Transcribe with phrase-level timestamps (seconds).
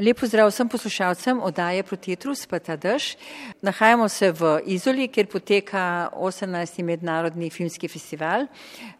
[0.00, 3.18] Lepo zdrav vsem poslušalcem oddaje Protetrus pa ta dež.
[3.60, 6.82] Nahajamo se v Izoli, kjer poteka 18.
[6.82, 8.46] mednarodni filmski festival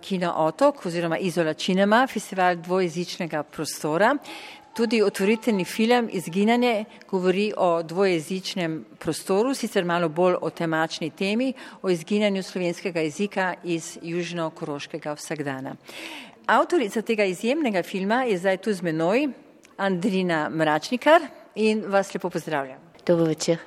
[0.00, 4.16] Kino Otok oziroma Izola Cinema, festival dvojezičnega prostora.
[4.76, 11.90] Tudi otvoriteljni film Izginanje govori o dvojezičnem prostoru, sicer malo bolj o temačni temi, o
[11.90, 15.76] izginanju slovenskega jezika iz južno-koroškega vsakdana.
[16.46, 19.28] Avtorica tega izjemnega filma je zdaj tu z menoj,
[19.80, 21.22] Andrina Mračnikar
[21.54, 22.78] in vas lepo pozdravljam.
[23.06, 23.58] Dobro večer.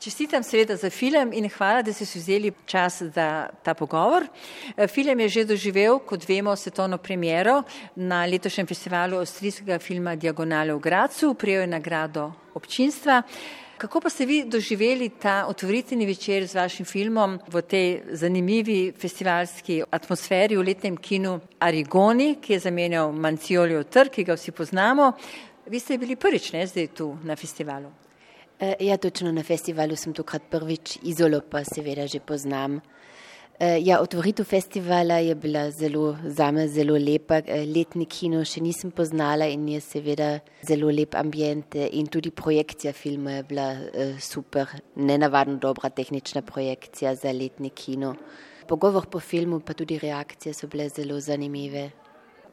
[0.00, 4.26] Čestitam seveda za film in hvala, da ste si vzeli čas za ta pogovor.
[4.88, 7.62] Film je že doživel, kot vemo, svetovno premiero
[7.96, 13.22] na letošnjem festivalu avstrijskega filma Diagonale v Gracu, prijel je nagrado občinstva.
[13.80, 19.78] Kako pa ste vi doživeli ta otvoritveni večer z vašim filmom v tej zanimivi festivalski
[19.90, 25.12] atmosferi v letnem kinu Arigoni, ki je zamenjal Manciolijo trg, ki ga vsi poznamo.
[25.66, 27.88] Vi ste bili prvič, ne, zdaj tu na festivalu?
[28.80, 32.82] Ja, točno na festivalu sem tokrat prvič, izolo pa seveda že poznam.
[33.60, 37.42] Ja, otvoritev festivala je bila zelo, zame zelo lepa.
[37.74, 40.28] Letni kino še nisem poznala in je seveda
[40.64, 43.66] zelo lep ambient in tudi projekcija filma je bila
[44.16, 48.14] super, nenavadno dobra tehnična projekcija za letni kino.
[48.66, 51.90] Pogovor po filmu pa tudi reakcije so bile zelo zanimive.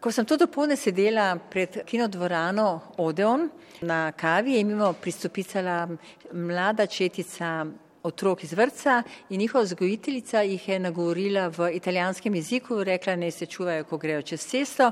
[0.03, 3.47] Ko sem to dopolne sedela pred kinodvorano Odeon
[3.81, 5.87] na kavi, je mimo pristopicala
[6.33, 7.65] mlada četica
[8.07, 13.45] otrok iz vrca in njihova vzgojiteljica jih je nagovorila v italijanskem jeziku, rekla naj se
[13.45, 14.91] čuvajo, ko grejo čez cesto.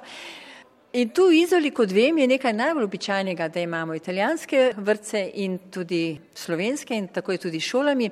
[0.95, 5.57] In tu v Izoli, kot vem, je nekaj najbolj običajnega, da imamo italijanske vrtce in
[5.67, 8.07] tudi slovenske in tako je tudi šolami.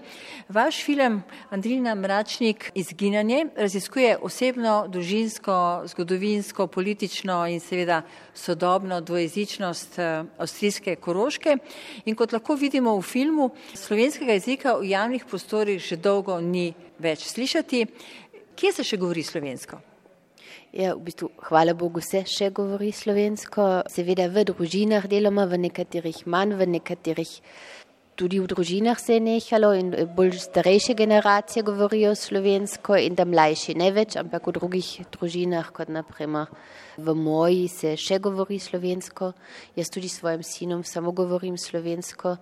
[0.50, 5.56] Vaš film Andrina Mračnik Izginanje raziskuje osebno, družinsko,
[5.94, 8.02] zgodovinsko, politično in seveda
[8.34, 9.96] sodobno dvojezičnost
[10.38, 11.56] avstrijske Koroške.
[12.04, 17.32] In kot lahko vidimo v filmu, slovenskega jezika v javnih prostorih že dolgo ni več
[17.32, 17.86] slišati.
[18.60, 19.93] Kje se še govori slovensko?
[20.74, 26.24] Ja, v bistvu, hvala Bogu, se še govori slovensko, seveda v družinah deloma, v nekaterih
[26.26, 27.34] manj, v nekaterih
[28.18, 33.78] tudi v družinah se je nehalo in bolj starejše generacije govorijo slovensko in da mlajši
[33.78, 36.50] ne več, ampak v drugih družinah, kot naprimer
[36.98, 39.34] v moji, se še govori slovensko.
[39.78, 42.38] Jaz tudi s svojim sinom samo govorim slovensko,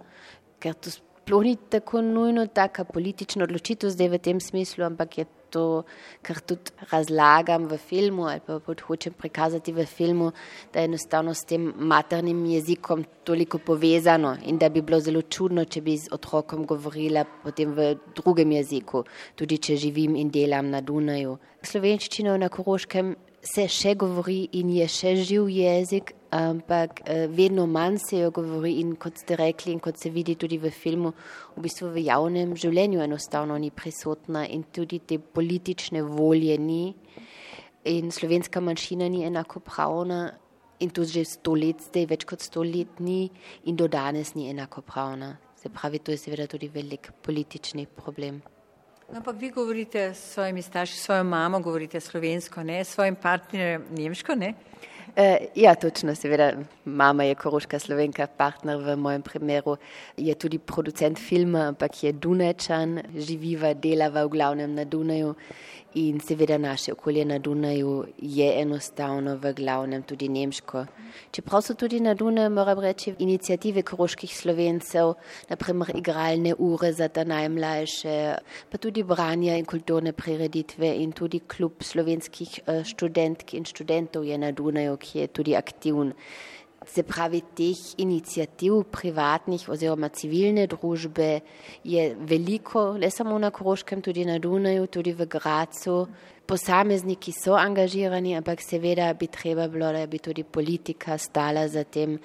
[0.63, 0.95] ker to
[1.31, 5.83] sploh ni tako nujno taka politična odločitev zdaj v tem smislu, ampak je to,
[6.21, 10.31] kar tudi razlagam v filmu ali pa hočem prikazati v filmu,
[10.73, 15.63] da je enostavno s tem maternim jezikom toliko povezano in da bi bilo zelo čudno,
[15.63, 19.05] če bi z otrokom govorila potem v drugem jeziku,
[19.35, 21.37] tudi če živim in delam na Dunaju.
[21.63, 27.01] Slovenščino na Koroškem se še govori in je še živ jezik, ampak
[27.33, 30.69] vedno manj se jo govori in kot ste rekli in kot se vidi tudi v
[30.71, 31.11] filmu,
[31.57, 36.93] v bistvu v javnem življenju enostavno ni prisotna in tudi te politične volje ni
[37.89, 40.21] in slovenska manjšina ni enakopravna
[40.79, 43.29] in to že sto let zdaj, več kot sto let ni
[43.65, 45.37] in do danes ni enakopravna.
[45.55, 48.41] Se pravi, to je seveda tudi velik politični problem.
[49.15, 53.85] Ampak vi govorite s svojimi starši, s svojo mamo govorite slovensko, ne, s svojim partnerjem
[53.91, 54.53] nemško, ne?
[55.55, 56.53] Ja, točno, seveda,
[56.85, 59.75] mama je koroška slovenka, partner v mojem primeru
[60.17, 65.35] je tudi producent filma, ampak je Dunajčan, živiva, delava v glavnem na Dunaju
[65.93, 70.85] in seveda naše okolje na Dunaju je enostavno v glavnem tudi nemško.
[71.31, 75.13] Čeprav so tudi na Dunaju, moram reči, inicijative koroških slovencev,
[75.49, 78.35] naprimer igralne ure za ta najmlajše,
[78.71, 84.51] pa tudi branja in kulturne prireditve in tudi klub slovenskih študentk in študentov je na
[84.51, 86.13] Dunaju, ki je tudi aktiven.
[86.87, 91.27] Se pravi, teh inicijativ privatnih oziroma civilne družbe
[91.85, 96.07] je veliko, ne samo na Koroškem, tudi na Dunaju, tudi v Gracu.
[96.45, 102.17] Posamezniki so angažirani, ampak seveda bi treba bilo, da bi tudi politika stala za tem,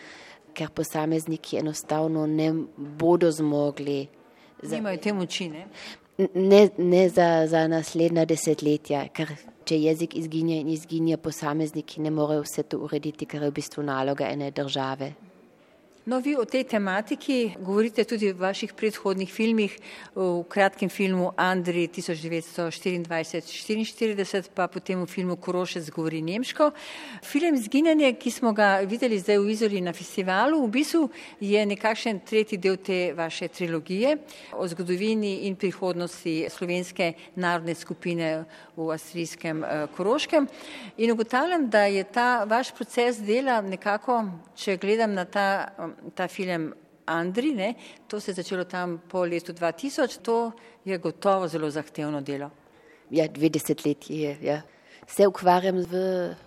[0.56, 4.06] ker posamezniki enostavno ne bodo zmogli.
[4.62, 5.66] Nimajo te moči, ne?
[6.18, 9.34] Ne, ne za, za naslednja desetletja, ker
[9.68, 13.84] če jezik izginja in izginja, posamezniki ne morejo vse to urediti, kar je v bistvu
[13.84, 15.12] naloga ene države.
[16.06, 19.74] No, vi o tej tematiki govorite tudi v vaših predhodnih filmih,
[20.14, 26.70] v kratkem filmu Andri 1924-44, pa potem v filmu Korošec govori nemško.
[27.26, 31.10] Film Zginjanje, ki smo ga videli zdaj v Izoli na festivalu, v bistvu
[31.42, 34.22] je nekakšen tretji del te vaše trilogije
[34.54, 39.64] o zgodovini in prihodnosti slovenske narodne skupine v avstrijskem
[39.98, 40.46] Koroškem.
[41.02, 44.24] In ugotavljam, da je ta vaš proces dela nekako,
[44.54, 45.66] če gledam na ta
[46.14, 46.74] ta film
[47.06, 47.74] Andri, ne,
[48.08, 50.52] to se je začelo tam po letu 2000, to
[50.84, 52.50] je gotovo zelo zahtevno delo.
[53.10, 54.38] Ja, 20 let je.
[54.42, 54.62] Ja.
[55.06, 55.94] Se ukvarjam v,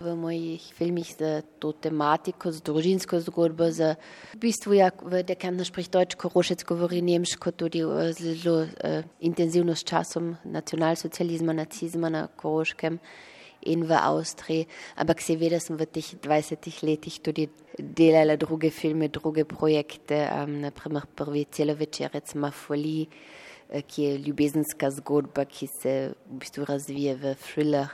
[0.00, 3.96] v mojih filmih z to tematiko, z družinsko zgodbo, z
[4.34, 7.80] v bistvu, ja, v Dekantno sprich Deutsch, Korošec govori nemško, tudi
[8.12, 13.00] zelo uh, intenzivno s časom nacionalsocializma, nacizma na Koroškem
[13.66, 14.66] in v Avstriji.
[14.96, 17.48] Ampak seveda sem v teh 20 letih tudi
[17.78, 25.44] delala druge filme, druge projekte, um, naprimer prvi celovečerec Mafoli, uh, ki je ljubezenska zgodba,
[25.44, 27.88] ki se v bistvu razvije v thriller.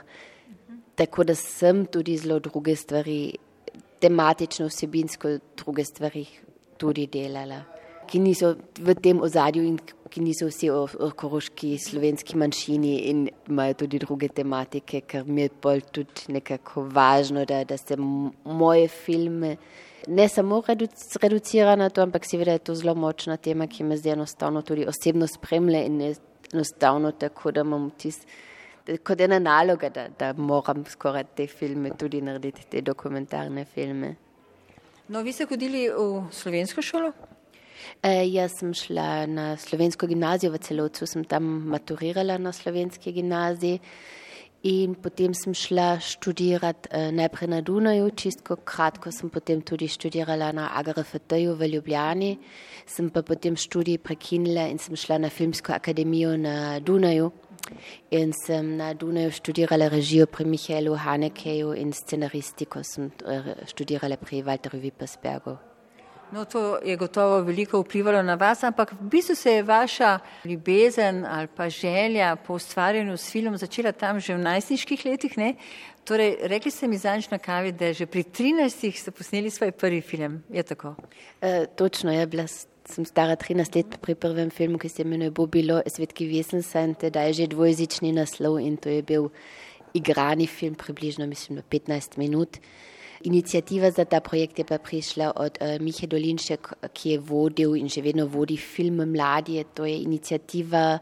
[0.95, 3.37] Tako da sem tudi zelo druge stvari,
[4.01, 6.25] tematično, vsebinsko druge stvari
[6.77, 7.61] tudi delala,
[8.07, 13.27] ki niso v tem ozadju in ki niso vsi o, o koroški slovenski manjšini in
[13.49, 18.87] imajo tudi druge tematike, ker mi je bolj tudi nekako važno, da, da se moje
[18.87, 19.57] filme
[20.07, 20.61] ne samo
[21.21, 24.85] reducira na to, ampak seveda je to zelo močna tema, ki me zdaj enostavno tudi
[24.87, 26.01] osebno spremlja in
[26.53, 28.25] enostavno tako, da imam tisti
[29.03, 34.15] kot ena naloga, da, da moram skoraj te filme tudi narediti, te dokumentarne filme.
[35.07, 37.11] No, vi ste hodili v slovensko šolo?
[38.03, 43.79] E, jaz sem šla na slovensko gimnazijo v celovcu, sem tam maturirala na slovenski gimnaziji
[44.63, 50.51] in potem sem šla študirati e, najprej na Dunaju, čistko kratko sem potem tudi študirala
[50.51, 52.31] na AGRFT-ju v Ljubljani,
[52.85, 57.31] sem pa potem študij prekinila in sem šla na Filmsko akademijo na Dunaju.
[58.11, 64.43] In sem na Dunaju študirala režijo pri Mihaelu Hanekeju in scenaristiko sem eh, študirala pri
[64.43, 65.57] Walteru Vippersbergu.
[66.31, 71.25] No, to je gotovo veliko vplivalo na vas, ampak v bistvu se je vaša ljubezen
[71.25, 75.37] ali pa želja po ustvarjanju s filmom začela tam že v najstniških letih.
[75.37, 75.55] Ne?
[76.03, 80.01] Torej, rekli ste mi zanj na kavi, da že pri 13 ste posneli svoj prvi
[80.01, 80.43] film.
[80.49, 80.95] Je tako?
[81.41, 82.47] E, točno, je bila
[82.87, 87.33] sem stara 13 let pri prvem filmu, ki se imenuje Bobilo, Svetki Vesensen, teda je
[87.33, 89.29] že dvojezični naslov in to je bil
[89.93, 92.57] igrani film, približno mislim, 15 minut.
[93.27, 97.89] Inicijativa za ta projekt je pa prišla od uh, Mihe Dolinšek, ki je vodil in
[97.91, 99.63] že vedno vodi film Mladi.
[99.75, 100.99] To je inicijativa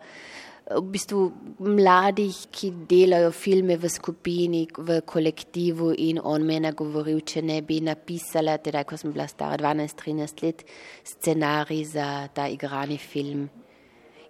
[0.65, 1.19] v bistvu
[1.59, 7.59] mladih, ki delajo filme v skupini, v kolektivu in on me je nagovoril, če ne
[7.61, 10.63] bi napisala, teda ko sem bila stara 12-13 let,
[11.05, 13.45] scenarij za ta igrani film.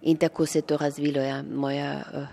[0.02, 2.28] In tako se je to razvilo, ja, moja, uh,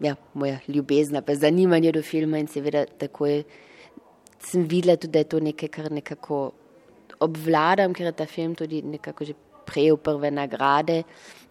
[0.00, 3.42] ja, moja ljubezna, pa zanimanje do filma in seveda tako je,
[4.44, 6.44] sem videla tudi, da je to nekaj, kar nekako
[7.24, 11.02] obvladam, ker je ta film tudi nekako že prejel prve nagrade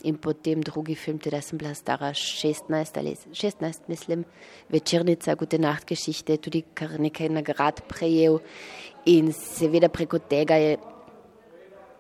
[0.03, 4.25] in potem drugi film, teda sem bila stara 16 ali 16, mislim,
[4.69, 8.39] večernica Gute Nacht Geschichte, tudi kar nekaj nagrad prejel
[9.05, 10.77] in seveda preko tega je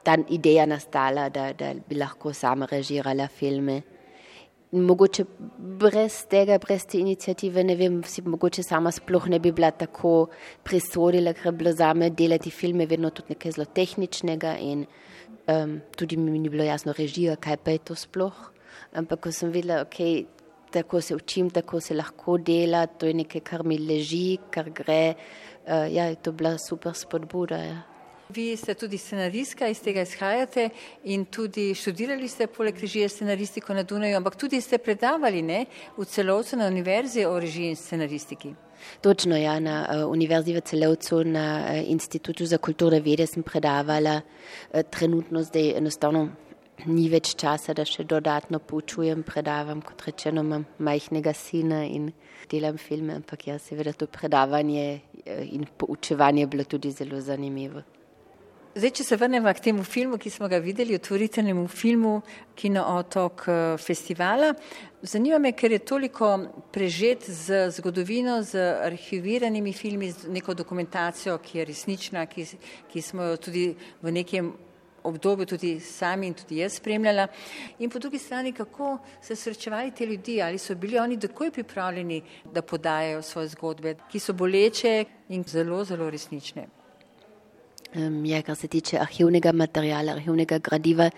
[0.03, 3.81] ta ideja nastala, da, da bi lahko sama režirala filme.
[4.73, 5.23] Mogoče
[5.79, 10.31] brez tega, brez te inicijative, ne vem, si mogoče sama sploh ne bi bila tako
[10.65, 14.87] presodila, ker je bilo zame delati filme vedno tudi nekaj zelo tehničnega in
[15.47, 18.35] Um, tudi mi ni bilo jasno režija, kaj pa je to sploh.
[18.95, 19.97] Ampak ko sem videla, ok,
[20.71, 25.15] tako se učim, tako se lahko dela, to je nekaj, kar mi leži, kar gre.
[25.67, 27.57] Uh, ja, je to bila super spodbuda.
[27.57, 27.92] Ja.
[28.35, 30.69] Vi ste tudi scenaristka, iz tega izhajate
[31.03, 35.65] in tudi študirali ste poleg režije scenaristiko na Dunaju, ampak tudi ste predavali ne,
[35.97, 38.53] v celovcu na univerzi o režiji in scenaristiki.
[39.01, 44.21] Točno, ja, na uh, Univerzi v Celovcu, na uh, Institutu za kulturne vede sem predavala.
[44.21, 46.27] Uh, trenutno zdaj enostavno
[46.85, 52.09] ni več časa, da še dodatno poučujem, predavam, kot rečeno, imam majhnega sina in
[52.49, 55.01] delam filme, ampak ja, seveda to predavanje
[55.53, 57.83] in poučevanje je bilo tudi zelo zanimivo.
[58.73, 62.13] Zdaj, če se vrnemo k temu filmu, ki smo ga videli, otvoritvenemu filmu
[62.57, 64.47] Kino Otok eh, festivala,
[65.05, 66.31] zanima me, ker je toliko
[66.73, 72.49] prežet z zgodovino, z arhiviranimi filmi, z neko dokumentacijo, ki je resnična, ki,
[72.89, 73.67] ki smo jo tudi
[74.01, 74.49] v nekem
[75.05, 77.29] obdobju tudi sami in tudi jaz spremljala.
[77.77, 82.23] In po drugi strani, kako se srečevali te ljudi, ali so bili oni takoj pripravljeni,
[82.49, 86.71] da podajajo svoje zgodbe, ki so boleče in zelo, zelo resnične.
[87.93, 91.09] Ja, kar se tiče arhivnega materijala, arhivnega gradiva,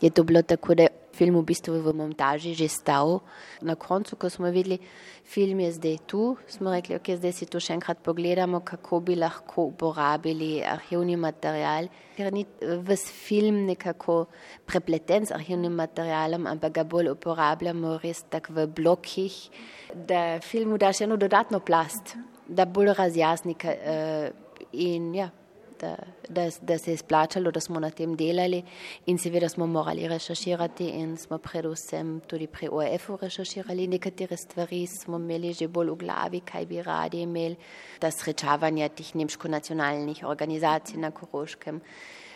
[0.00, 3.20] je to bilo tako, da je film v bistvu v montaži že stal.
[3.62, 4.78] Na koncu, ko smo videli,
[5.26, 9.18] film je zdaj tu, smo rekli, ok, zdaj si to še enkrat pogledamo, kako bi
[9.18, 11.90] lahko uporabili arhivni material.
[12.16, 12.42] Ker ni
[12.86, 14.26] ves film nekako
[14.66, 19.38] prepleten s arhivnim materialom, ampak ga bolj uporabljamo res tako v blokih,
[19.94, 23.54] da filmu daš eno dodatno plast, da bolj razjasni.
[23.54, 25.30] Uh, in ja,
[25.80, 25.96] da,
[26.28, 28.62] da, da se je splačalo, da smo na tem delali
[29.06, 35.16] in seveda smo morali rešaširati in smo predvsem tudi pri OEF-u rešaširali nekatere stvari, smo
[35.16, 37.56] imeli že bolj v glavi, kaj bi radi imeli,
[38.00, 41.80] da srečavanja tih nemško-nacionalnih organizacij na Koroškem.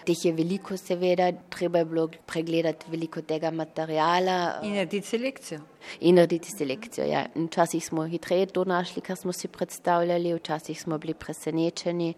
[0.03, 4.59] Teh je veliko, seveda, treba je bilo pregledati veliko tega materijala.
[4.67, 5.61] In narediti selekcijo.
[6.01, 7.27] In narediti selekcijo, ja.
[7.37, 12.15] Včasih smo hitreje to našli, kar smo si predstavljali, včasih smo bili presenečeni.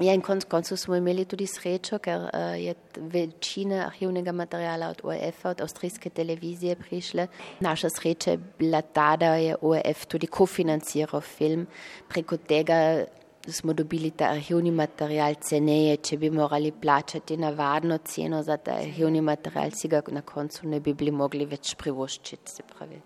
[0.00, 2.72] Ja, in konc koncev smo imeli tudi srečo, ker uh, je
[3.12, 7.26] večina arhivnega materijala od OEF-a, od avstrijske televizije prišla.
[7.60, 11.66] Naša sreča je bila ta, da je OEF tudi kofinanciral film.
[12.08, 13.04] Preko tega
[13.48, 19.20] smo dobili ta arhivni material ceneje, če bi morali plačati navadno ceno za ta arhivni
[19.20, 22.56] material, si ga na koncu ne bi bili mogli več privoščiti.
[22.56, 23.02] Se pravi,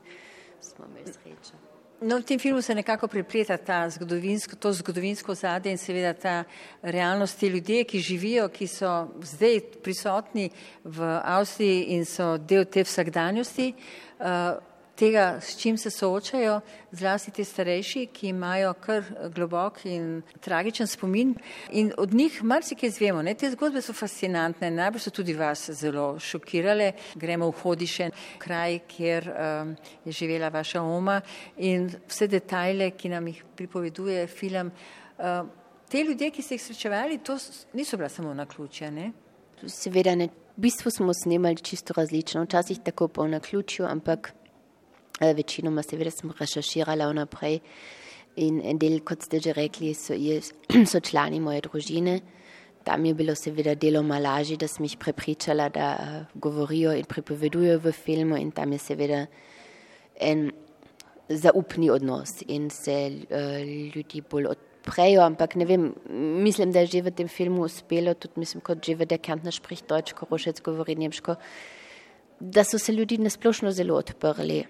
[0.61, 1.64] smo imeli srečo.
[2.05, 6.35] No, v tem filmu se nekako prepleta ta zgodovinsko, to zgodovinsko zadje in seveda ta
[6.83, 8.91] realnost, ti ljudje, ki živijo, ki so
[9.25, 10.51] zdaj prisotni
[10.85, 13.71] v Avstriji in so del te vsakdanjosti.
[14.21, 16.61] Uh, tega, s čim se soočajo,
[16.93, 21.35] zlasti ti starejši, ki imajo kar globok in tragičen spomin.
[21.71, 23.23] In od njih marsikaj izvemo.
[23.23, 23.35] Ne?
[23.35, 26.93] Te zgodbe so fascinantne, najbolj so tudi vas zelo šokirale.
[27.15, 29.75] Gremo v Hodiše, kraj, kjer um,
[30.05, 31.21] je živela vaša oma
[31.57, 34.71] in vse detajle, ki nam jih pripoveduje film.
[35.19, 35.49] Uh,
[35.91, 37.39] te ljudje, ki ste jih srečevali, to
[37.73, 38.93] niso bila samo na ključje.
[39.67, 40.29] Seveda ne.
[40.55, 44.33] V bistvu smo snemali čisto različno, včasih tako po naključju, ampak
[45.21, 47.61] večinoma seveda sem rešerširala vnaprej
[48.37, 50.41] in en del, kot ste že rekli, so, je,
[50.91, 52.21] so člani moje družine.
[52.85, 57.79] Tam je bilo seveda deloma lažje, da sem jih prepričala, da uh, govorijo in pripovedujejo
[57.81, 59.25] v filmu in tam je seveda
[60.21, 60.51] en
[61.29, 62.97] zaupni odnos in se
[63.31, 63.63] uh,
[63.95, 65.95] ljudi bolj odprejo, ampak ne vem,
[66.45, 69.55] mislim, da je že v tem filmu uspelo, tudi mislim, kot že v Der Kärntner
[69.55, 71.37] spricht Deutsch, Korošec govori nemško,
[72.41, 74.65] da so se ljudi nasplošno zelo odprli.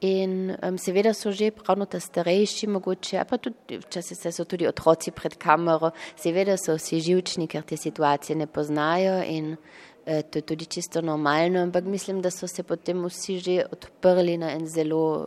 [0.00, 5.10] In um, seveda so že pravno ta starejši, mogoče, pa tudi včasih so tudi otroci
[5.10, 10.42] pred kamero, seveda so vsi živčni, ker te situacije ne poznajo in uh, to je
[10.42, 15.26] tudi čisto normalno, ampak mislim, da so se potem vsi že odprli na en zelo,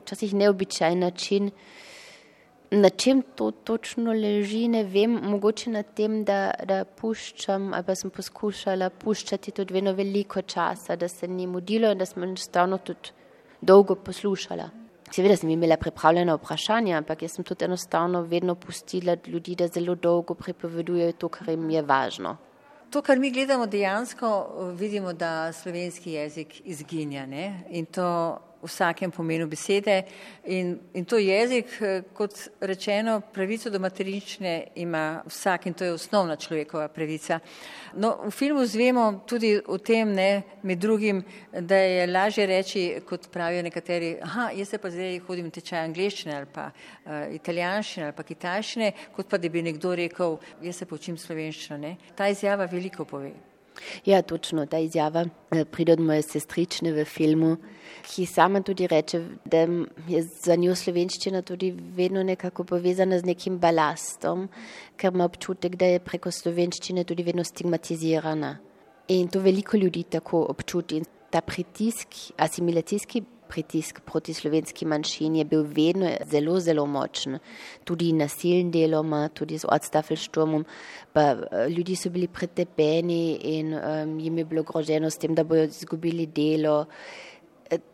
[0.00, 1.50] včasih neobičajen način.
[2.70, 7.94] Na čem to točno leži, ne vem, mogoče na tem, da, da puščam, ali pa
[7.94, 12.78] sem poskušala puščati tudi vedno veliko časa, da se ni mudilo in da smo enostavno
[12.78, 13.14] tudi
[13.60, 14.70] dolgo poslušala.
[15.12, 19.94] Seveda sem imela pripravljena vprašanja, ampak jaz sem tudi enostavno vedno pustila ljudi, da zelo
[19.94, 22.36] dolgo pripovedujejo to, kar jim je važno.
[22.90, 24.28] To, kar mi gledamo, dejansko
[24.78, 27.64] vidimo, da slovenski jezik izginja ne?
[27.70, 30.02] in to vsakem pomenu besede
[30.44, 35.92] in, in to jezik, eh, kot rečeno, pravico do materinčne ima vsak in to je
[35.92, 37.40] osnovna človekova pravica.
[37.94, 43.28] No, v filmu zvemo tudi o tem, ne, med drugim, da je lažje reči, kot
[43.32, 48.16] pravijo nekateri, aha, jaz se pa zdaj hodim tečaj angliščine ali pa uh, italijanščine ali
[48.16, 51.78] pa kitajščine, kot pa da bi nekdo rekel, jaz se počim slovenščino.
[51.80, 51.96] Ne.
[52.16, 53.55] Ta izjava veliko pove.
[54.04, 57.56] Ja, točno ta izjava eh, pride od moje sestrične v filmu,
[58.06, 59.66] ki sama tudi reče, da
[60.08, 64.48] je za njo slovenščina tudi vedno nekako povezana z nekim balastom,
[64.96, 68.56] ker ima občutek, da je preko slovenščine tudi vedno stigmatizirana.
[69.08, 70.96] In to veliko ljudi tako občuti.
[70.96, 77.38] In ta pritisk, asimilacijski pritisk proti slovenski manjšini je bil vedno zelo, zelo močen.
[77.84, 80.64] Tudi nasilen deloma, tudi z odstafelštomom,
[81.12, 85.44] pa eh, ljudi so bili pretepeni in um, jim je bilo groženo s tem, da
[85.44, 86.86] bojo izgubili delo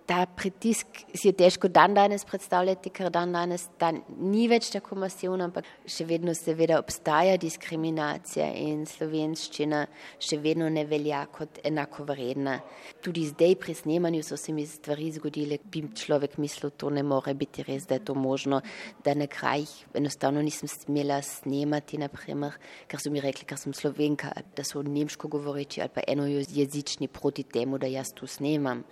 [0.07, 4.99] ta pritisk si je težko dan danes predstavljati, ker dan danes ta ni več tako
[5.01, 9.85] masivno, ampak še vedno seveda obstaja diskriminacija in slovenščina
[10.21, 12.59] še vedno ne velja kot enako vredna.
[13.05, 17.33] Tudi zdaj pri snemanju so se mi stvari zgodile, bi človek mislil, to ne more
[17.39, 18.61] biti res, da je to možno,
[19.05, 22.59] da na krajih enostavno nisem smela snemati, naprimer,
[22.91, 27.47] ker so mi rekli, ker sem slovenka, da so nemško govoreči ali pa enojezični proti
[27.49, 28.85] temu, da jaz tu snemam.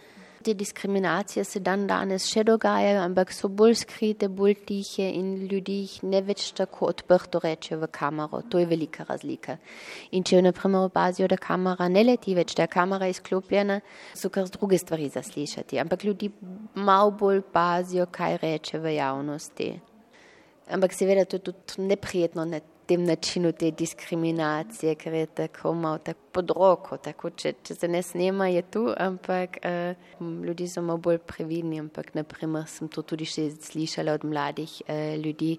[0.43, 5.83] Te diskriminacije se dan danes še dogajajo, ampak so bolj skrite, bolj tihe in ljudi
[6.09, 8.41] ne več tako odprto reče v kamero.
[8.49, 9.59] To je velika razlika.
[10.17, 13.83] In če jo naprimer opazijo, da kamera ne leti več, da je kamera izklopljena,
[14.17, 15.83] so kar z druge stvari zaslišati.
[15.85, 16.33] Ampak ljudi
[16.75, 19.71] malo bolj pazijo, kaj reče v javnosti.
[20.73, 25.99] Ampak seveda to je tudi neprijetno, ne tem načinu te diskriminacije, ker je tako malo
[26.03, 30.83] tako pod roko, tako če, če se ne snema, je tu, ampak uh, ljudi so
[30.83, 35.53] malo bolj previdni, ampak naprimer sem to tudi še slišala od mladih uh, ljudi,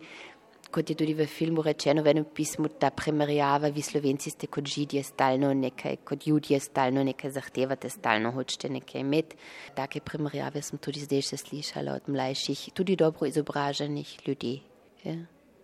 [0.72, 4.68] kot je tudi v filmu rečeno, v enem pismu, ta primerjava, vi slovenci ste kot
[4.68, 9.40] židje stalno nekaj, kot ljudje stalno nekaj zahtevate, stalno hočete nekaj imeti.
[9.76, 14.58] Take primerjave sem tudi zdaj še slišala od mlajših, tudi dobro izobraženih ljudi.
[15.04, 15.22] Ja.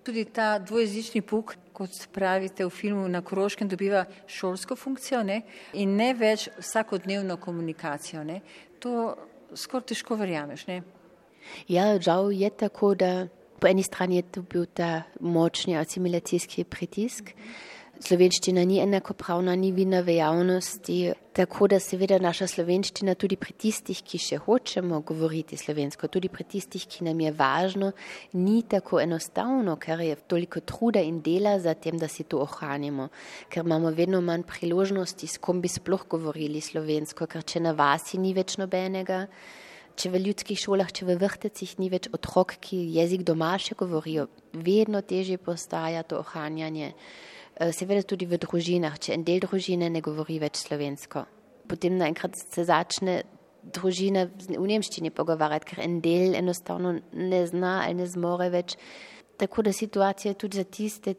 [0.07, 5.41] Tudi ta dvojezični puk, kot pravite v filmu na Koroškem, dobiva šolsko funkcijo ne?
[5.75, 8.23] in ne več vsakodnevno komunikacijo.
[8.23, 8.39] Ne?
[8.79, 9.17] To
[9.51, 10.63] skoraj težko verjameš.
[10.71, 10.77] Ne?
[11.67, 13.27] Ja, žal je tako, da
[13.59, 17.35] po eni strani je to bil ta močni asimilacijski pritisk.
[17.97, 20.97] Slovenščina ni enakopravna, ni vina v javnosti,
[21.33, 26.45] tako da seveda naša slovenščina tudi pri tistih, ki še hočemo govoriti slovensko, tudi pri
[26.45, 27.89] tistih, ki nam je važno,
[28.37, 33.07] ni tako enostavno, ker je toliko truda in dela za tem, da si to ohranimo,
[33.49, 38.21] ker imamo vedno manj priložnosti, s kom bi sploh govorili slovensko, ker če na vasi
[38.21, 39.23] ni več nobenega,
[39.97, 44.27] če v ljudskih šolah, če v vrtecih ni več otrok, ki jezik doma še govorijo,
[44.53, 46.93] vedno težje postaja to ohranjanje.
[47.59, 51.25] Eh, seveda tudi v družinah, če en del družine ne govori več slovensko.
[51.67, 53.23] Potem naenkrat se začne
[53.73, 58.77] družina v nemščini pogovarjati, ker en del enostavno ne zna ali ne zmore več.
[59.41, 61.15] Tako da situacija je tudi za tiste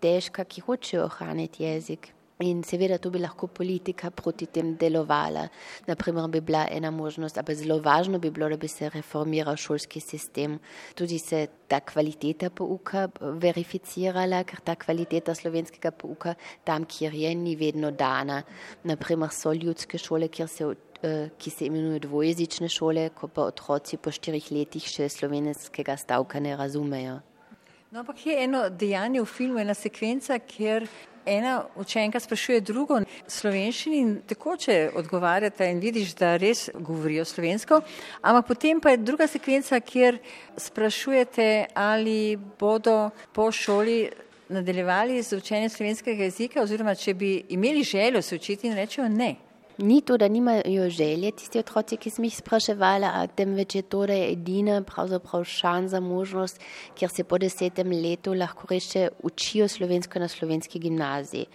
[0.00, 2.12] težka, ki hočejo ohraniti jezik.
[2.40, 5.42] In seveda tu bi lahko politika proti tem delovala.
[5.86, 10.00] Naprimer bi bila ena možnost, ampak zelo važno bi bilo, da bi se reformiral šolski
[10.00, 10.56] sistem.
[10.96, 17.56] Tudi se ta kvaliteta pouka verificirala, ker ta kvaliteta slovenskega pouka tam, kjer je, ni
[17.60, 18.40] vedno dana.
[18.88, 24.00] Naprimer so ljudske šole, kjer se eh, ki se imenujejo dvojezične šole, ko pa otroci
[24.00, 27.20] po štirih letih še slovenskega stavka ne razumejo.
[27.90, 30.84] No, ampak je eno dejanje v filmu, ena sekvenca, kjer
[31.26, 37.80] ena učenka sprašuje drugo slovenščini in tekoče odgovarjate in vidiš, da res govorijo slovensko,
[38.22, 40.18] ampak potem pa je druga sekvenca, kjer
[40.56, 44.10] sprašujete, ali bodo po šoli
[44.48, 49.49] nadaljevali z učenjem slovenskega jezika oziroma če bi imeli željo se učiti in rečejo ne.
[49.82, 54.12] Ni to, da nimajo želje tisti otroci, ki smo jih spraševali, temveč je to, da
[54.12, 56.60] je edina pravzaprav šansa, možnost,
[56.94, 61.46] kjer se po desetem letu lahko reče učijo slovensko na slovenski gimnaziji.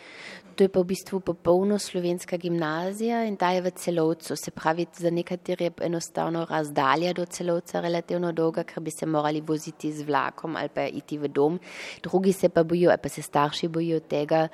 [0.55, 4.35] To je pa v bistvu popolno slovenska gimnazija in ta je v celovcu.
[4.35, 9.41] Se pravi, za nekatere je enostavno razdalja do celovca relativno dolga, ker bi se morali
[9.41, 11.59] voziti z vlakom ali pa iti v dom.
[12.03, 14.47] Drugi se pa bojijo, pa se starši bojijo tega,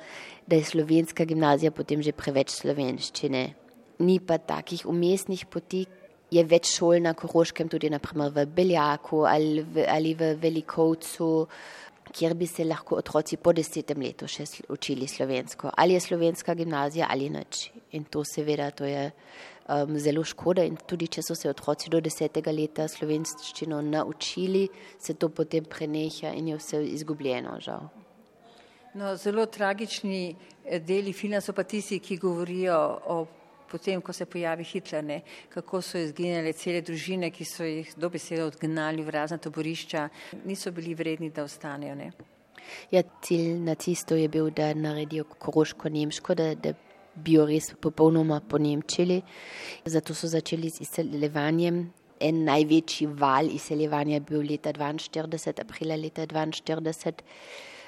[0.46, 3.61] da je slovenska gimnazija potem že preveč slovenščine
[4.02, 5.86] ni pa takih umestnih poti.
[6.32, 11.28] Je več šol na Koroškem, tudi naprimer v Beljaku ali v, ali v Velikovcu,
[12.12, 15.70] kjer bi se lahko otroci po desetem letu še učili slovensko.
[15.76, 17.68] Ali je slovenska gimnazija ali nič.
[17.92, 19.10] In to seveda to je
[19.68, 20.64] um, zelo škoda.
[20.64, 24.66] In tudi če so se otroci do desetega leta slovenščino naučili,
[24.98, 27.90] se to potem preneha in je vse izgubljeno, žal.
[28.94, 30.34] No, zelo tragični
[30.64, 33.22] eh, deli filma so pa tisti, ki govorijo o
[33.72, 35.20] potem, ko se pojavi Hitler, ne,
[35.52, 40.08] kako so izginjale cele družine, ki so jih dobesedno odgnali v razna taborišča,
[40.44, 41.96] niso bili vredni, da ostanejo.
[41.98, 42.12] Ne.
[42.92, 46.74] Ja, cilj nacistov je bil, da naredijo koroško nemško, da, da
[47.14, 49.20] bi jo res popolnoma ponemčili.
[49.84, 51.82] Zato so začeli z izseljevanjem.
[52.22, 57.24] En največji val izseljevanja je bil leta 42, aprila leta 42.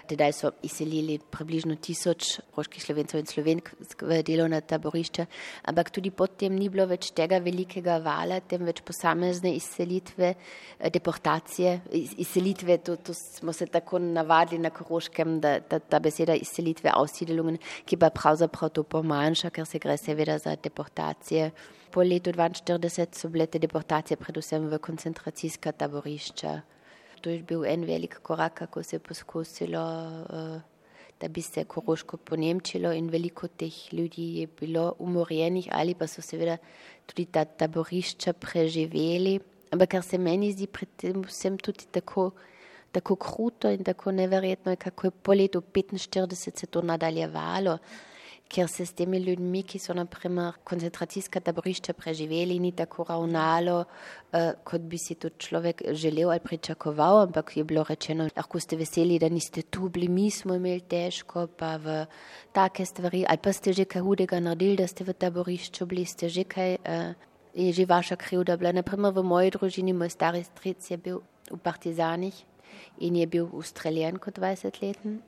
[0.09, 3.71] Tedaj so izselili približno tisoč roških slovencev in slovenk
[4.03, 5.27] v delovna taborišča,
[5.71, 11.81] ampak tudi potem ni bilo več tega velikega vala, temveč posamezne izselitve, eh, deportacije,
[12.25, 17.59] izselitve, to, to smo se tako navadili na Koroškem, da, da ta beseda izselitve, aussiedlungen,
[17.85, 21.51] ki pa pravzaprav to pomanjša, ker se gre seveda za deportacije.
[21.95, 26.74] Po letu 42 so bile te deportacije predvsem v koncentracijska taborišča
[27.25, 29.81] to je bil en velik korak, kako se je poskusilo,
[30.29, 30.61] uh,
[31.21, 36.23] da bi se Koroško ponemčilo in veliko teh ljudi je bilo umorjenih ali pa so
[36.23, 36.57] seveda
[37.07, 39.39] tudi ta taborišča preživeli.
[39.71, 42.31] Ampak kar se meni zdi predtem vsem tudi tako,
[42.93, 47.79] tako kruto in tako neverjetno, kako je po letu 45 se to nadaljevalo
[48.55, 54.53] ker se s temi ljudmi, ki so naprimer koncentracijska taborišča preživeli, ni tako ravnalo, uh,
[54.65, 59.19] kot bi si to človek želel ali pričakoval, ampak je bilo rečeno, lahko ste veseli,
[59.19, 62.05] da niste tu bili, mi smo imeli težko, pa v
[62.55, 66.29] take stvari, ali pa ste že kaj hudega naredili, da ste v taborišču bili, ste
[66.29, 68.73] že kaj, uh, je že vaša krivda bila.
[68.73, 72.35] Naprimer v moji družini, moj stari stric je bil v partizanih
[73.03, 75.19] in je bil ustreljen kot 20-leten.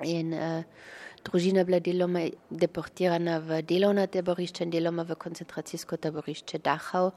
[0.00, 0.64] In uh,
[1.24, 7.12] družina bila deloma deportirana v delovna taborišča in deloma v koncentracijsko taborišče Dachau.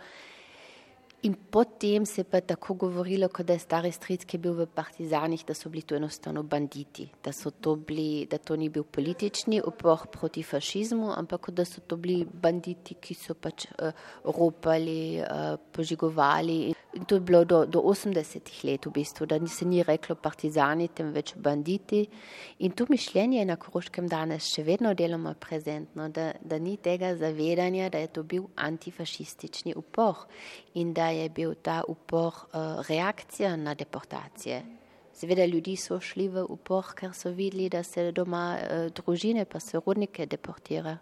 [1.23, 4.57] In potem se je pa tako govorilo, kot da je stari stric, ki je bil
[4.57, 8.83] v partizanih, da so bili to enostavno banditi, da, to bili, da to ni bil
[8.83, 15.23] politični upor proti fašizmu, ampak da so to bili banditi, ki so pač uh, ropali,
[15.23, 16.72] uh, požigovali.
[16.93, 20.87] In to je bilo do, do 80-ih let, v bistvu, da se ni reklo partizani,
[20.87, 22.05] temveč banditi.
[22.59, 27.15] In to mišljenje je na Koroškem danes še vedno deloma prezentno, da, da ni tega
[27.17, 30.27] zavedanja, da je to bil antifašistični upor
[30.75, 34.61] in da je bil ta upor uh, reakcija na deportacije.
[35.13, 39.59] Seveda ljudi so šli v upor, ker so videli, da se doma uh, družine pa
[39.59, 40.99] sorodnike deportira.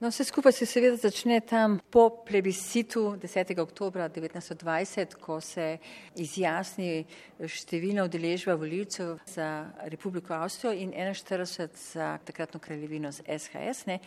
[0.00, 3.50] No, vse skupaj se seveda začne tam po plebiscitu 10.
[3.60, 5.74] oktober 1920, ko se
[6.16, 7.04] izjasni
[7.36, 9.50] številna udeležba voljivcev za
[9.92, 13.86] Republiko Avstrijo in 41 za takratno kraljevino z SHS.
[13.92, 13.98] Ne?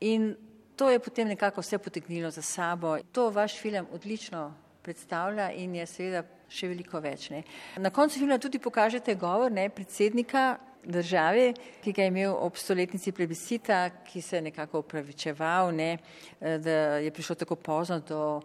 [0.00, 0.32] In
[0.74, 2.96] to je potem nekako vse potegnilo za sabo.
[3.12, 4.48] To vaš film odlično
[4.82, 7.30] predstavlja in je seveda še veliko več.
[7.30, 7.44] Ne.
[7.78, 11.52] Na koncu filma tudi pokažete govor ne, predsednika države,
[11.84, 15.98] ki ga je imel ob stoletnici plebiscita, ki se je nekako upravičeval, ne,
[16.40, 18.40] da je prišlo tako pozno do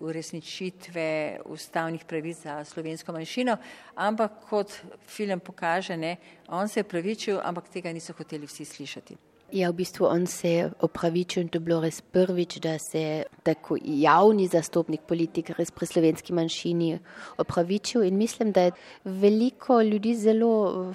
[0.00, 3.56] uresničitve ustavnih pravic za slovensko manjšino,
[3.94, 4.72] ampak kot
[5.06, 6.16] film pokaže, ne,
[6.48, 9.16] on se je upravičil, ampak tega niso hoteli vsi slišati.
[9.50, 13.00] Ja, v bistvu on se je opravičil in to je bilo res prvič, da se
[13.00, 16.98] je tako javni zastopnik politike res pri slovenski manjšini
[17.42, 20.94] opravičil in mislim, da je veliko ljudi zelo,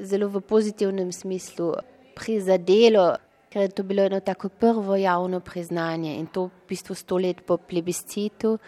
[0.00, 1.72] zelo v pozitivnem smislu
[2.14, 3.16] prizadelo,
[3.50, 7.42] ker je to bilo eno tako prvo javno priznanje in to v bistvu sto let
[7.46, 8.58] po plebiscitu,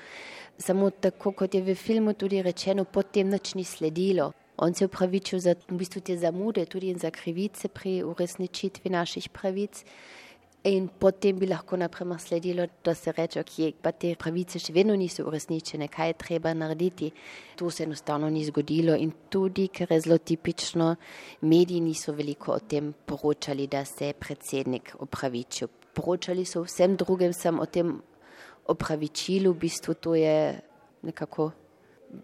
[0.58, 4.32] samo tako kot je v filmu tudi rečeno, potem nič ni sledilo.
[4.58, 9.28] On se je upravičil za v bistvu te zamude, tudi za krivice pri uresničitvi naših
[9.28, 9.84] pravic.
[10.64, 14.96] In potem bi lahko naprimer sledilo, da se reče, ok, pa te pravice še vedno
[14.98, 17.12] niso uresničene, kaj je treba narediti.
[17.56, 20.88] To se enostavno ni zgodilo in tudi, ker je zelo tipično,
[21.40, 25.70] mediji niso veliko o tem poročali, da se je predsednik upravičil.
[25.94, 27.94] Poročali so vsem drugem, sem o tem
[28.66, 30.58] opravičilu, v bistvu to je
[31.06, 31.52] nekako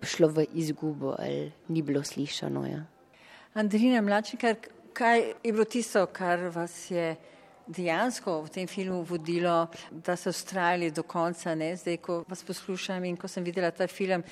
[0.03, 2.67] šlo v izgubo ali ni bilo slišano.
[2.67, 2.83] Ja.
[3.55, 4.57] Andrina Mlačnikar,
[4.93, 7.15] kaj je bilo tisto, kar vas je
[7.67, 11.55] dejansko v tem filmu vodilo, da ste ustrajali do konca?
[11.55, 11.77] Ne?
[11.77, 14.25] Zdaj, ko vas poslušam in ko sem videla ta film,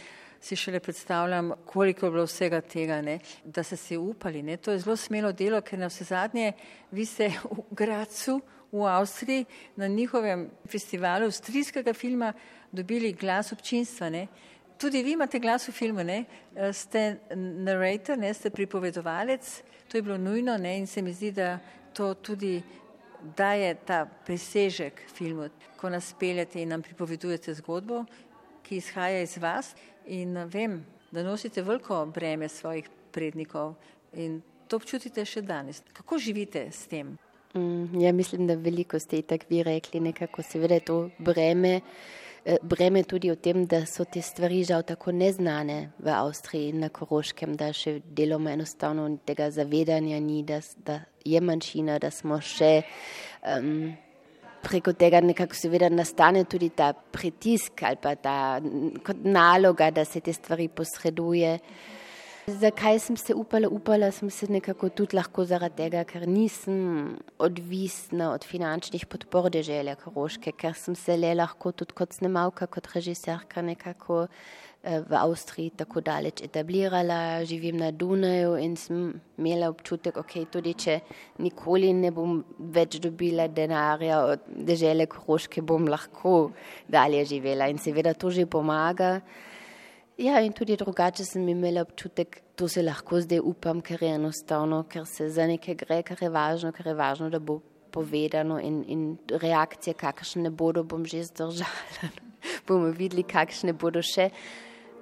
[0.42, 3.18] si šele predstavljam, koliko je bilo vsega tega, ne?
[3.44, 4.42] da ste se upali.
[4.42, 4.56] Ne?
[4.56, 6.52] To je zelo smelo delo, ker na vse zadnje
[6.90, 8.40] vi ste v Gracu,
[8.72, 9.44] v Avstriji,
[9.76, 12.32] na njihovem festivalu avstrijskega filma
[12.72, 14.10] dobili glas občinstva.
[14.10, 14.26] Ne?
[14.78, 16.24] Tudi vi imate glas v filmu, ne?
[16.72, 18.34] Ste narrator, ne?
[18.34, 20.78] ste pripovedovalec, to je bilo nujno ne?
[20.78, 21.58] in se mi zdi, da
[21.94, 22.62] to tudi
[23.36, 28.04] daje ta presežek filmu, ko nas peljete in nam pripovedujete zgodbo,
[28.62, 29.74] ki izhaja iz vas
[30.06, 30.80] in eh, vem,
[31.12, 33.74] da nosite veliko breme svojih prednikov
[34.12, 35.82] in to občutite še danes.
[35.92, 37.16] Kako živite s tem?
[37.54, 41.80] Mm, ja, mislim, da veliko ste tako vi rekli, nekako seveda je to breme.
[42.44, 46.80] Eh, breme tudi o tem, da so te stvari žal tako neznane v Avstriji in
[46.82, 52.40] na Koroškem, da še deloma enostavno tega zavedanja ni, da, da je manjšina, da smo
[52.42, 52.72] še
[53.46, 53.92] um,
[54.66, 58.36] preko tega nekako seveda nastane tudi ta pritisk ali pa ta
[59.22, 61.54] naloga, da se te stvari posreduje.
[62.46, 63.68] Zakaj sem se upala?
[63.70, 69.94] Upala sem se nekako tudi lahko zaradi tega, ker nisem odvisna od finančnih podpor dežele
[70.00, 75.76] Koroške, ker sem se le lahko tudi kot snemalka, kot režiserka nekako eh, v Avstriji
[75.84, 79.06] tako daleč etablirala, živim na Dunaju in sem
[79.38, 80.98] imela občutek, ok, tudi če
[81.46, 86.50] nikoli ne bom več dobila denarja od dežele Koroške, bom lahko
[86.90, 89.20] dalje živela in seveda to že pomaga.
[90.20, 94.82] Ja, in tudi drugače sem imela občutek, da se lahko zdaj upam, ker je enostavno,
[94.88, 97.60] ker se za nekaj gre, ker je važno, ker je važno, da bo
[97.92, 102.12] povedano in, in reakcije, kakšne bodo, bom že zdržala.
[102.68, 104.28] bomo videli, kakšne bodo še.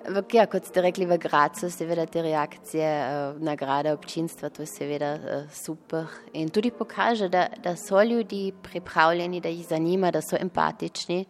[0.01, 4.71] Vak, ja, kot ste rekli, v Gracu, seveda te reakcije, uh, nagrada občinstva, to je
[4.71, 6.07] seveda uh, super.
[6.33, 11.25] In tudi pokaže, da, da so ljudi pripravljeni, da jih zanima, da so empatični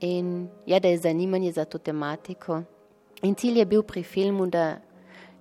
[0.00, 2.62] in ja, da je zanimanje za to tematiko.
[3.24, 4.76] In cilj je bil pri filmu, da,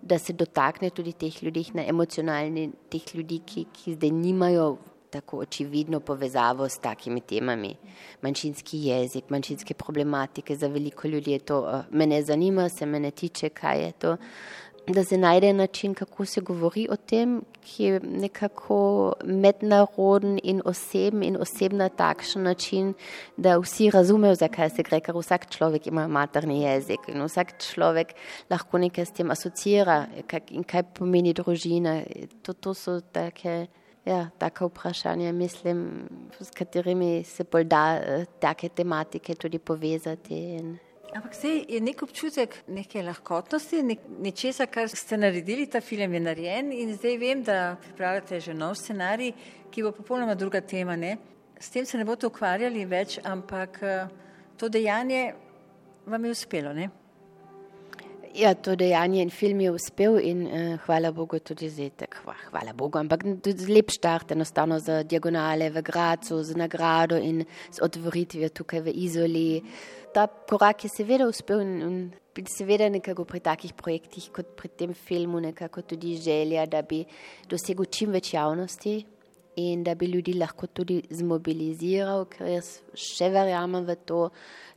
[0.01, 4.67] da se dotakne tudi teh ljudi, na emocionalni, teh ljudi, ki, ki zdaj nimajo
[5.13, 7.75] tako očividno povezavo s takimi temami.
[8.21, 13.49] Manjšinski jezik, manjšinske problematike, za veliko ljudi je to, uh, mene zanima, se mene tiče,
[13.49, 14.15] kaj je to.
[14.87, 21.23] Da se najde način, kako se govori o tem, ki je nekako mednaroden in oseben
[21.23, 22.93] in osebna takšen način,
[23.37, 28.13] da vsi razumejo, zakaj se gre, ker vsak človek ima materni jezik in vsak človek
[28.49, 30.05] lahko nekaj s tem asocira
[30.49, 32.01] in kaj pomeni družina.
[32.41, 33.67] To, to so take,
[34.05, 40.35] ja, take vprašanja, mislim, s katerimi se bolj da eh, take tematike tudi povezati.
[40.59, 40.75] In,
[41.13, 46.21] Ampak zdaj je nek občutek neke lahkotnosti, nek, nečesa, kar ste naredili, ta film je
[46.23, 49.33] narejen in zdaj vem, da pripravljate že nov scenarij,
[49.69, 50.95] ki bo popolnoma druga tema.
[50.95, 51.17] Ne?
[51.59, 54.07] S tem se ne boste ukvarjali več, ampak eh,
[54.57, 55.35] to dejanje
[56.05, 56.73] vam je uspelo.
[56.73, 56.89] Ne?
[58.33, 62.33] Ja, to dejanje in film je uspel in uh, hvala Bogu tudi tako.
[62.49, 67.81] Hvala Bogu, ampak tudi lep štart, enostavno za diagonale v Gracu, z nagrado in z
[67.81, 69.61] otvoritvijo tukaj v Izoli.
[70.13, 74.93] Ta korak je seveda uspel in, in seveda nekako pri takih projektih kot pri tem
[74.93, 77.05] filmu nekako tudi želja, da bi
[77.45, 79.05] dosegel čim več javnosti
[79.61, 84.29] in da bi ljudi lahko tudi zmobiliziral, ker jaz še verjamem v to,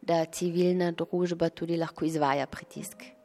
[0.05, 3.16] da civilna družba tudi lahko izvaja pritisk.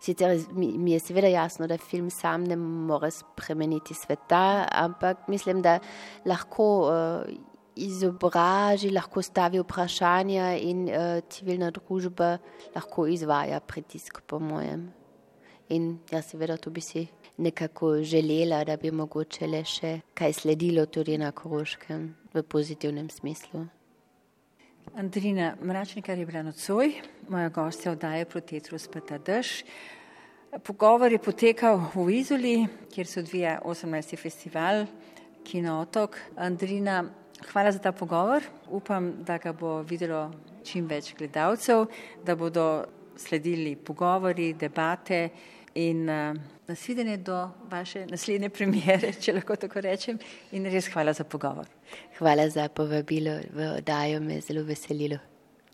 [0.00, 5.78] Sicer mi je seveda jasno, da film sam ne more spremeniti sveta, ampak mislim, da
[6.26, 7.32] lahko uh,
[7.74, 12.36] izobraži, lahko stavi vprašanja in uh, civilna družba
[12.74, 14.88] lahko izvaja pritisk, po mojem.
[15.68, 17.06] In jaz seveda to bi si
[17.36, 23.66] nekako želela, da bi mogoče le še kaj sledilo tudi na Koroškem v pozitivnem smislu.
[24.94, 26.92] Andrina Mračnikar je bila nocoj,
[27.28, 29.48] moja gostja oddaje Protetrus Peta Drž.
[30.64, 34.16] Pogovor je potekal v Izoli, kjer se odvija 18.
[34.16, 34.86] festival
[35.44, 36.16] Kino Otok.
[36.36, 37.04] Andrina,
[37.52, 38.42] hvala za ta pogovor.
[38.70, 40.30] Upam, da ga bo videlo
[40.64, 41.86] čim več gledalcev,
[42.24, 42.84] da bodo
[43.16, 45.28] sledili pogovori, debate
[45.78, 46.36] in uh,
[46.66, 50.18] nasvidenje do vaše naslednje premijere, če lahko tako rečem.
[50.52, 51.68] In res hvala za pogovor.
[52.18, 55.20] Hvala za povabilo v oddajo, me je zelo veselilo.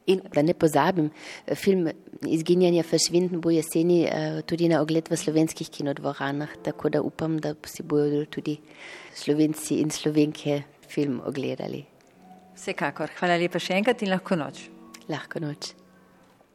[0.07, 1.09] In da ne pozabim,
[1.57, 1.89] film
[2.29, 7.55] Izginjanje Fašvinden bo jeseni uh, tudi na ogled v slovenskih kinodvoranah, tako da upam, da
[7.65, 8.59] si bodo tudi
[9.17, 11.81] slovenci in slovenke film ogledali.
[12.55, 13.17] Vsekakor.
[13.17, 14.67] Hvala lepa še enkrat in lahko noč.
[15.09, 15.73] Lahko noč.